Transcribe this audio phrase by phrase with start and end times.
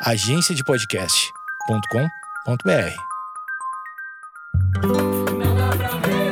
[0.00, 2.94] agenciadepodcast.com.br.
[4.84, 6.28] Não dá pra ver.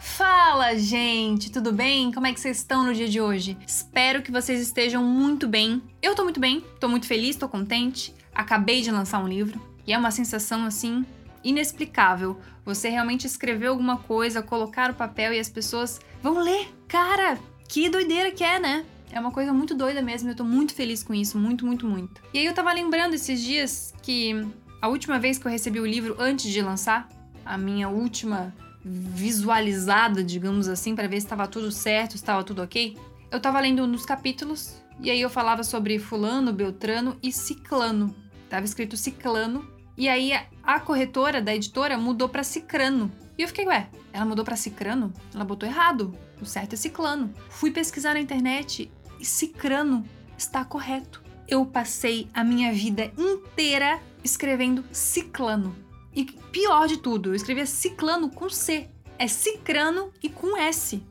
[0.00, 2.12] Fala, gente, tudo bem?
[2.12, 3.56] Como é que vocês estão no dia de hoje?
[3.66, 5.80] Espero que vocês estejam muito bem.
[6.02, 8.12] Eu tô muito bem, tô muito feliz, tô contente.
[8.34, 11.04] Acabei de lançar um livro e é uma sensação assim
[11.44, 12.38] inexplicável.
[12.64, 16.68] Você realmente escrever alguma coisa, colocar o papel e as pessoas vão ler.
[16.88, 17.38] Cara,
[17.68, 18.84] que doideira que é, né?
[19.10, 22.22] É uma coisa muito doida mesmo, eu tô muito feliz com isso, muito, muito, muito.
[22.32, 24.46] E aí eu tava lembrando esses dias que
[24.80, 27.08] a última vez que eu recebi o livro antes de lançar,
[27.44, 32.62] a minha última visualizada, digamos assim, para ver se estava tudo certo, se estava tudo
[32.62, 32.96] ok.
[33.30, 38.14] Eu tava lendo nos capítulos e aí eu falava sobre fulano, beltrano e ciclano.
[38.48, 40.32] Tava escrito ciclano e aí
[40.62, 43.10] a corretora da editora mudou para cicrano.
[43.36, 45.12] E eu fiquei, ué, ela mudou para cicrano?
[45.34, 46.14] Ela botou errado.
[46.40, 47.32] O certo é ciclano.
[47.48, 50.04] Fui pesquisar na internet e cicrano
[50.36, 51.22] está correto.
[51.46, 55.74] Eu passei a minha vida inteira escrevendo ciclano.
[56.14, 58.88] E pior de tudo, eu escrevia ciclano com C.
[59.18, 61.02] É cicrano e com S.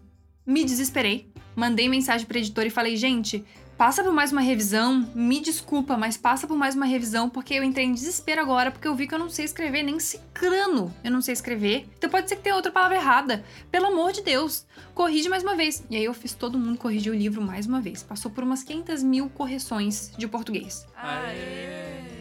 [0.45, 1.30] Me desesperei.
[1.55, 3.43] Mandei mensagem para editor e falei: gente,
[3.77, 5.09] passa por mais uma revisão.
[5.15, 8.87] Me desculpa, mas passa por mais uma revisão porque eu entrei em desespero agora porque
[8.87, 10.93] eu vi que eu não sei escrever nem cicrano.
[11.03, 11.87] Eu não sei escrever.
[11.97, 13.43] Então pode ser que tenha outra palavra errada.
[13.71, 15.83] Pelo amor de Deus, corrige mais uma vez.
[15.89, 18.03] E aí eu fiz todo mundo corrigir o livro mais uma vez.
[18.03, 20.85] Passou por umas 500 mil correções de português.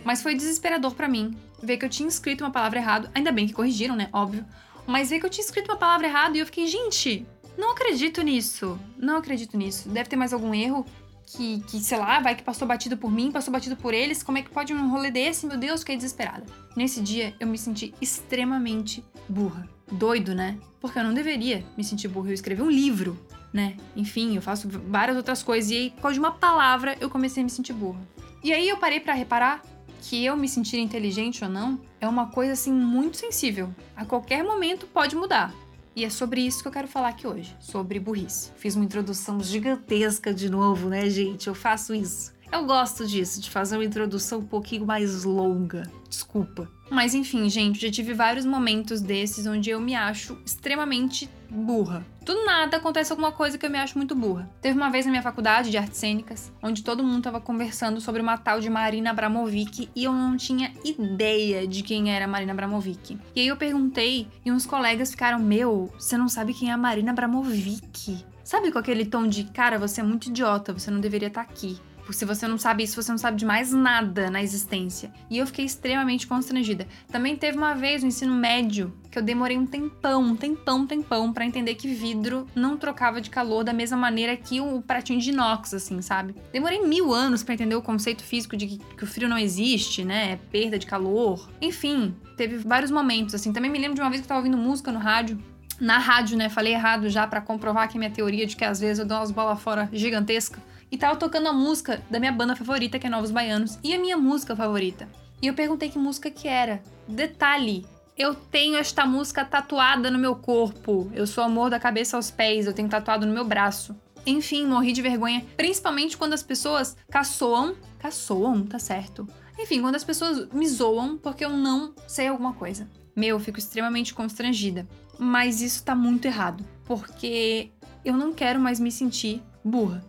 [0.05, 3.11] Mas foi desesperador para mim ver que eu tinha escrito uma palavra errada.
[3.15, 4.09] Ainda bem que corrigiram, né?
[4.13, 4.45] Óbvio.
[4.87, 7.27] Mas ver que eu tinha escrito uma palavra errada e eu fiquei, gente,
[7.61, 8.79] não acredito nisso.
[8.97, 9.89] Não acredito nisso.
[9.89, 10.85] Deve ter mais algum erro
[11.27, 14.23] que, que, sei lá, vai que passou batido por mim, passou batido por eles.
[14.23, 15.47] Como é que pode um rolê desse?
[15.47, 16.45] Meu Deus, fiquei desesperada.
[16.75, 19.69] Nesse dia, eu me senti extremamente burra.
[19.93, 20.59] Doido, né?
[20.81, 22.31] Porque eu não deveria me sentir burra.
[22.31, 23.19] Eu escrevi um livro,
[23.53, 23.77] né?
[23.95, 25.71] Enfim, eu faço várias outras coisas.
[25.71, 28.01] E aí, por causa de uma palavra, eu comecei a me sentir burra.
[28.43, 29.63] E aí eu parei para reparar
[30.01, 33.73] que eu me sentir inteligente ou não é uma coisa assim muito sensível.
[33.95, 35.53] A qualquer momento pode mudar.
[35.95, 38.53] E é sobre isso que eu quero falar aqui hoje, sobre burrice.
[38.57, 41.49] Fiz uma introdução gigantesca de novo, né, gente?
[41.49, 42.33] Eu faço isso.
[42.53, 45.91] Eu gosto disso, de fazer uma introdução um pouquinho mais longa.
[46.09, 46.69] Desculpa.
[46.91, 52.05] Mas enfim, gente, já tive vários momentos desses onde eu me acho extremamente burra.
[52.25, 54.49] Do nada acontece alguma coisa que eu me acho muito burra.
[54.61, 58.21] Teve uma vez na minha faculdade de artes cênicas, onde todo mundo tava conversando sobre
[58.21, 63.19] uma tal de Marina Abramovic e eu não tinha ideia de quem era Marina Abramovic.
[63.35, 66.77] E aí eu perguntei e uns colegas ficaram: Meu, você não sabe quem é a
[66.77, 68.25] Marina Abramovic?
[68.45, 71.79] Sabe com aquele tom de cara, você é muito idiota, você não deveria estar aqui.
[72.11, 75.13] Se você não sabe isso, você não sabe de mais nada na existência.
[75.31, 76.87] E eu fiquei extremamente constrangida.
[77.11, 80.87] Também teve uma vez no ensino médio que eu demorei um tempão, um tempão, um
[80.87, 85.21] tempão para entender que vidro não trocava de calor da mesma maneira que o pratinho
[85.21, 86.35] de inox, assim, sabe?
[86.53, 90.05] Demorei mil anos para entender o conceito físico de que, que o frio não existe,
[90.05, 90.33] né?
[90.33, 91.49] É perda de calor.
[91.61, 93.53] Enfim, teve vários momentos, assim.
[93.53, 95.39] Também me lembro de uma vez que eu tava ouvindo música no rádio
[95.81, 96.49] na rádio, né?
[96.49, 99.17] Falei errado já para comprovar que a minha teoria de que às vezes eu dou
[99.17, 100.61] umas bolas fora gigantesca.
[100.91, 103.99] E tava tocando a música da minha banda favorita, que é Novos Baianos, e a
[103.99, 105.09] minha música favorita.
[105.41, 106.83] E eu perguntei que música que era.
[107.07, 107.87] Detalhe,
[108.17, 111.11] eu tenho esta música tatuada no meu corpo.
[111.15, 113.97] Eu sou amor da cabeça aos pés, eu tenho tatuado no meu braço.
[114.27, 117.75] Enfim, morri de vergonha, principalmente quando as pessoas caçoam.
[117.99, 119.27] Caçoam, tá certo.
[119.59, 122.89] Enfim, quando as pessoas me zoam porque eu não sei alguma coisa.
[123.17, 124.87] Meu, eu fico extremamente constrangida.
[125.19, 127.71] Mas isso tá muito errado, porque
[128.05, 130.05] eu não quero mais me sentir burra.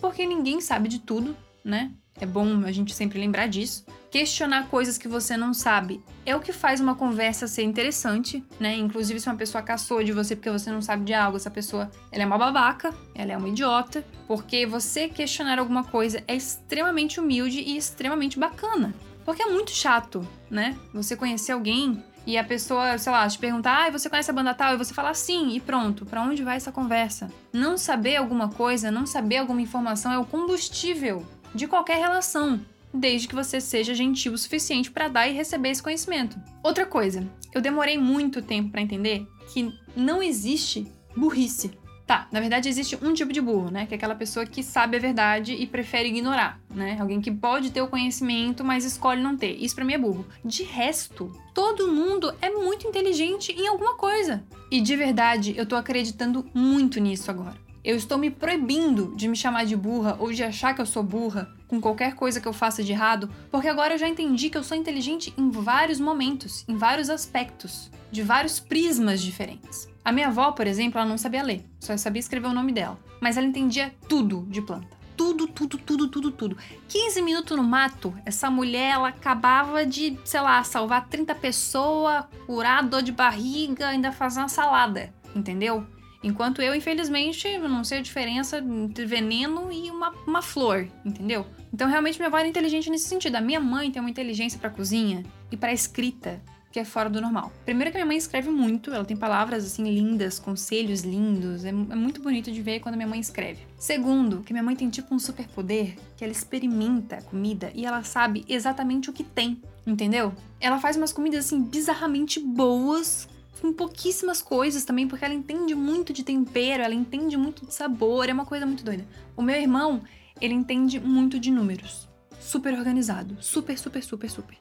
[0.00, 1.92] Porque ninguém sabe de tudo, né?
[2.20, 3.86] É bom a gente sempre lembrar disso.
[4.10, 8.74] Questionar coisas que você não sabe é o que faz uma conversa ser interessante, né?
[8.74, 11.90] Inclusive, se uma pessoa caçou de você porque você não sabe de algo, essa pessoa
[12.10, 17.20] ela é uma babaca, ela é uma idiota, porque você questionar alguma coisa é extremamente
[17.20, 18.94] humilde e extremamente bacana.
[19.24, 20.76] Porque é muito chato, né?
[20.92, 24.52] Você conhecer alguém e a pessoa, sei lá, te perguntar, ah, você conhece a banda
[24.52, 24.74] tal?
[24.74, 27.32] E você falar sim, e pronto, para onde vai essa conversa?
[27.50, 32.60] Não saber alguma coisa, não saber alguma informação é o combustível de qualquer relação,
[32.92, 36.38] desde que você seja gentil o suficiente para dar e receber esse conhecimento.
[36.62, 40.86] Outra coisa, eu demorei muito tempo para entender que não existe
[41.16, 41.78] burrice.
[42.08, 43.84] Tá, na verdade existe um tipo de burro, né?
[43.84, 46.96] Que é aquela pessoa que sabe a verdade e prefere ignorar, né?
[46.98, 49.62] Alguém que pode ter o conhecimento, mas escolhe não ter.
[49.62, 50.26] Isso pra mim é burro.
[50.42, 54.42] De resto, todo mundo é muito inteligente em alguma coisa.
[54.70, 57.56] E de verdade, eu tô acreditando muito nisso agora.
[57.84, 61.02] Eu estou me proibindo de me chamar de burra ou de achar que eu sou
[61.02, 64.58] burra com qualquer coisa que eu faça de errado, porque agora eu já entendi que
[64.58, 67.90] eu sou inteligente em vários momentos, em vários aspectos.
[68.10, 69.86] de vários prismas diferentes.
[70.02, 72.98] A minha avó, por exemplo, ela não sabia ler, só sabia escrever o nome dela.
[73.20, 74.88] Mas ela entendia tudo de planta.
[75.14, 76.56] Tudo, tudo, tudo, tudo, tudo.
[76.88, 82.82] 15 minutos no mato, essa mulher, ela acabava de, sei lá, salvar 30 pessoas, curar
[82.82, 85.86] dor de barriga, ainda fazer uma salada, entendeu?
[86.22, 91.46] Enquanto eu, infelizmente, não sei a diferença entre veneno e uma, uma flor, entendeu?
[91.72, 93.36] Então, realmente, minha avó era inteligente nesse sentido.
[93.36, 97.20] A minha mãe tem uma inteligência pra cozinha e pra escrita que é fora do
[97.20, 97.52] normal.
[97.64, 101.72] Primeiro que minha mãe escreve muito, ela tem palavras assim lindas, conselhos lindos, é, é
[101.72, 103.60] muito bonito de ver quando minha mãe escreve.
[103.76, 108.02] Segundo, que minha mãe tem tipo um superpoder que ela experimenta a comida e ela
[108.02, 110.34] sabe exatamente o que tem, entendeu?
[110.60, 113.28] Ela faz umas comidas assim bizarramente boas
[113.60, 118.28] com pouquíssimas coisas também, porque ela entende muito de tempero, ela entende muito de sabor,
[118.28, 119.06] é uma coisa muito doida.
[119.36, 120.02] O meu irmão,
[120.40, 122.08] ele entende muito de números.
[122.40, 124.58] Super organizado, super, super, super, super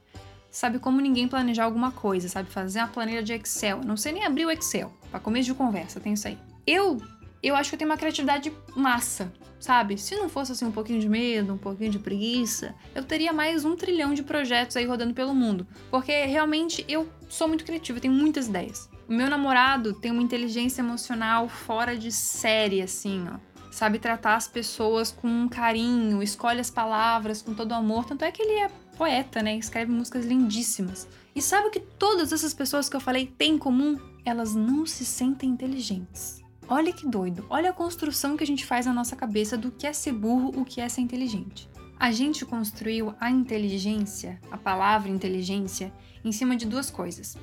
[0.58, 3.82] sabe como ninguém planejar alguma coisa, sabe fazer uma planilha de Excel.
[3.86, 4.92] Não sei nem abrir o Excel.
[5.12, 6.38] Para começo de conversa, tem isso aí.
[6.66, 7.00] Eu,
[7.48, 9.98] eu acho que eu tenho uma criatividade massa, sabe?
[9.98, 13.66] Se não fosse assim um pouquinho de medo, um pouquinho de preguiça, eu teria mais
[13.66, 18.14] um trilhão de projetos aí rodando pelo mundo, porque realmente eu sou muito criativa, tenho
[18.14, 18.90] muitas ideias.
[19.08, 23.48] O meu namorado tem uma inteligência emocional fora de série, assim, ó
[23.78, 28.06] sabe tratar as pessoas com carinho, escolhe as palavras com todo amor.
[28.06, 29.56] Tanto é que ele é poeta, né?
[29.56, 31.08] Escreve músicas lindíssimas.
[31.36, 34.00] E sabe o que todas essas pessoas que eu falei têm em comum?
[34.26, 36.42] Elas não se sentem inteligentes.
[36.70, 37.46] Olha que doido.
[37.50, 40.52] Olha a construção que a gente faz na nossa cabeça do que é ser burro,
[40.54, 41.70] o que é ser inteligente.
[41.98, 45.94] A gente construiu a inteligência, a palavra inteligência,
[46.26, 47.38] em cima de duas coisas.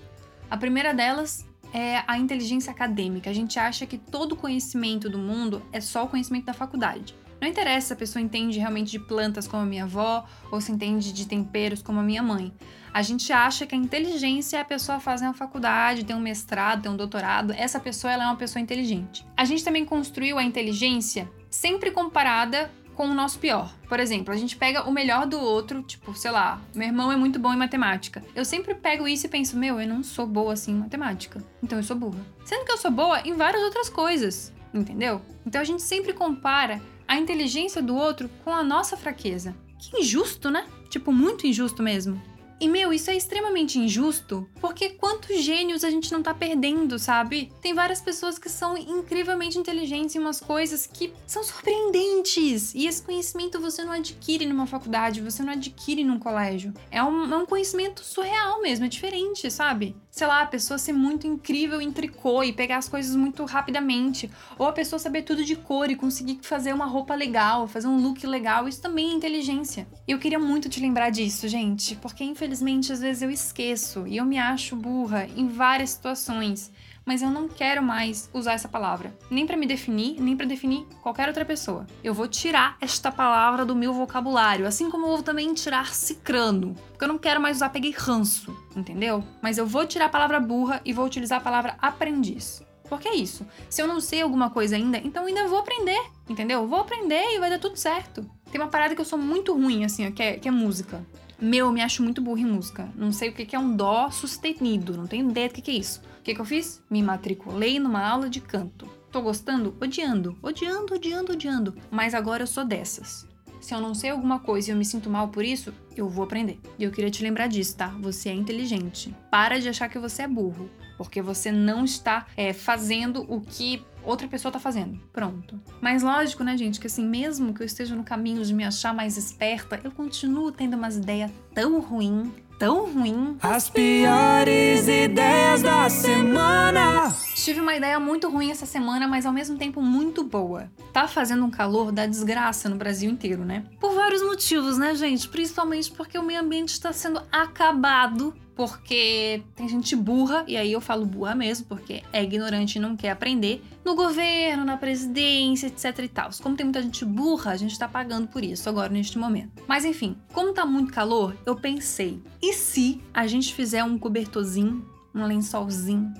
[0.50, 3.30] A primeira delas é a inteligência acadêmica.
[3.30, 7.16] A gente acha que todo conhecimento do mundo é só o conhecimento da faculdade.
[7.40, 10.72] Não interessa se a pessoa entende realmente de plantas como a minha avó ou se
[10.72, 12.52] entende de temperos como a minha mãe.
[12.92, 16.82] A gente acha que a inteligência é a pessoa fazer uma faculdade, ter um mestrado,
[16.82, 17.52] ter um doutorado.
[17.52, 19.26] Essa pessoa ela é uma pessoa inteligente.
[19.36, 23.74] A gente também construiu a inteligência sempre comparada com o nosso pior.
[23.88, 27.16] Por exemplo, a gente pega o melhor do outro, tipo, sei lá, meu irmão é
[27.16, 28.22] muito bom em matemática.
[28.34, 31.78] Eu sempre pego isso e penso, meu, eu não sou boa assim em matemática, então
[31.78, 32.24] eu sou burra.
[32.44, 35.20] Sendo que eu sou boa em várias outras coisas, entendeu?
[35.44, 39.54] Então a gente sempre compara a inteligência do outro com a nossa fraqueza.
[39.78, 40.66] Que injusto, né?
[40.88, 42.20] Tipo, muito injusto mesmo.
[42.60, 47.52] E, meu, isso é extremamente injusto, porque quantos gênios a gente não tá perdendo, sabe?
[47.60, 52.74] Tem várias pessoas que são incrivelmente inteligentes em umas coisas que são surpreendentes.
[52.74, 56.72] E esse conhecimento você não adquire numa faculdade, você não adquire num colégio.
[56.90, 59.96] É um, é um conhecimento surreal mesmo, é diferente, sabe?
[60.10, 64.30] Sei lá, a pessoa ser muito incrível em tricô e pegar as coisas muito rapidamente.
[64.56, 68.00] Ou a pessoa saber tudo de cor e conseguir fazer uma roupa legal, fazer um
[68.00, 68.68] look legal.
[68.68, 69.88] Isso também é inteligência.
[70.06, 74.18] Eu queria muito te lembrar disso, gente, porque infelizmente infelizmente, às vezes eu esqueço e
[74.18, 76.70] eu me acho burra em várias situações,
[77.02, 80.86] mas eu não quero mais usar essa palavra, nem para me definir, nem para definir
[81.00, 81.86] qualquer outra pessoa.
[82.02, 86.76] Eu vou tirar esta palavra do meu vocabulário, assim como eu vou também tirar cicrano,
[86.90, 89.24] porque eu não quero mais usar peguei ranço, entendeu?
[89.40, 92.62] Mas eu vou tirar a palavra burra e vou utilizar a palavra aprendiz.
[92.90, 93.46] Porque é isso.
[93.70, 96.66] Se eu não sei alguma coisa ainda, então ainda vou aprender, entendeu?
[96.68, 98.28] Vou aprender e vai dar tudo certo.
[98.52, 101.02] Tem uma parada que eu sou muito ruim, assim, ó, que é, que é música.
[101.40, 102.88] Meu, eu me acho muito burra em música.
[102.94, 106.00] Não sei o que é um dó sustenido, não tenho ideia do que é isso.
[106.20, 106.82] O que, que eu fiz?
[106.88, 108.88] Me matriculei numa aula de canto.
[109.10, 109.76] Tô gostando?
[109.80, 110.36] Odiando.
[110.42, 111.76] Odiando, odiando, odiando.
[111.90, 113.26] Mas agora eu sou dessas.
[113.64, 116.22] Se eu não sei alguma coisa e eu me sinto mal por isso, eu vou
[116.22, 116.60] aprender.
[116.78, 117.86] E eu queria te lembrar disso, tá?
[117.98, 119.16] Você é inteligente.
[119.30, 120.68] Para de achar que você é burro.
[120.98, 125.00] Porque você não está é, fazendo o que outra pessoa tá fazendo.
[125.10, 125.58] Pronto.
[125.80, 128.92] Mas lógico, né, gente, que assim, mesmo que eu esteja no caminho de me achar
[128.92, 132.28] mais esperta, eu continuo tendo umas ideias tão ruins,
[132.58, 133.38] tão ruim.
[133.40, 137.16] As piores ideias da semana.
[137.34, 140.70] Tive uma ideia muito ruim essa semana, mas ao mesmo tempo muito boa.
[140.92, 143.64] Tá fazendo um calor da desgraça no Brasil inteiro, né?
[143.80, 145.28] Por vários motivos, né, gente?
[145.28, 150.80] Principalmente porque o meio ambiente está sendo acabado porque tem gente burra, e aí eu
[150.80, 155.98] falo burra mesmo, porque é ignorante e não quer aprender, no governo, na presidência, etc
[155.98, 156.30] e tal.
[156.40, 159.62] Como tem muita gente burra, a gente tá pagando por isso agora neste momento.
[159.66, 164.88] Mas enfim, como tá muito calor, eu pensei, e se a gente fizer um cobertorzinho,
[165.12, 166.14] um lençolzinho,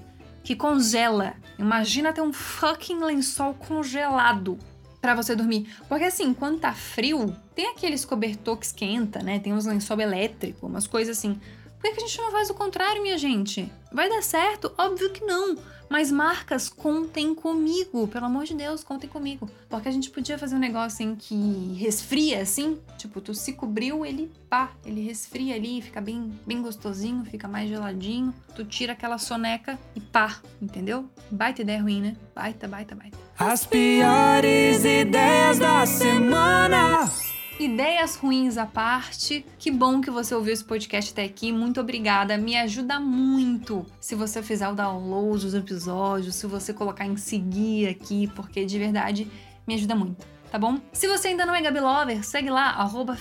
[0.44, 1.34] que congela?
[1.58, 4.58] Imagina ter um fucking lençol congelado
[5.00, 5.74] para você dormir.
[5.88, 9.38] Porque assim, quando tá frio, tem aqueles cobertor que esquenta, né?
[9.38, 11.40] Tem uns lençol elétrico, umas coisas assim.
[11.84, 13.70] Por que a gente não faz o contrário, minha gente?
[13.92, 14.72] Vai dar certo?
[14.78, 15.54] Óbvio que não.
[15.86, 18.08] Mas marcas, contem comigo.
[18.08, 19.50] Pelo amor de Deus, contem comigo.
[19.68, 22.78] Porque a gente podia fazer um negócio em que resfria assim.
[22.96, 27.68] Tipo, tu se cobriu, ele pá, ele resfria ali, fica bem, bem gostosinho, fica mais
[27.68, 28.34] geladinho.
[28.56, 31.04] Tu tira aquela soneca e pá, entendeu?
[31.30, 32.16] Baita ideia ruim, né?
[32.34, 33.18] Baita, baita, baita.
[33.38, 37.10] As piores ideias da semana.
[37.58, 41.52] Ideias ruins à parte, que bom que você ouviu esse podcast até aqui.
[41.52, 42.36] Muito obrigada.
[42.36, 47.88] Me ajuda muito se você fizer o download dos episódios, se você colocar em seguir
[47.88, 49.30] aqui, porque de verdade
[49.68, 50.26] me ajuda muito.
[50.50, 50.80] Tá bom?
[50.92, 53.16] Se você ainda não é Gabi Lover, segue lá, arroba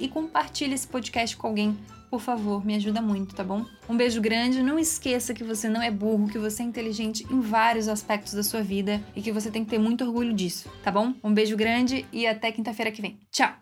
[0.00, 1.76] e compartilha esse podcast com alguém.
[2.16, 3.66] Por favor, me ajuda muito, tá bom?
[3.86, 4.62] Um beijo grande.
[4.62, 8.42] Não esqueça que você não é burro, que você é inteligente em vários aspectos da
[8.42, 11.12] sua vida e que você tem que ter muito orgulho disso, tá bom?
[11.22, 13.18] Um beijo grande e até quinta-feira que vem.
[13.30, 13.52] Tchau!